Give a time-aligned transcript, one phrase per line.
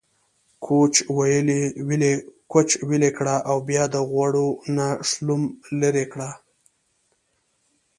[2.51, 5.43] کوچ ويلي کړه او بيا د غوړو نه شلوم
[5.79, 6.29] ليرې کړه۔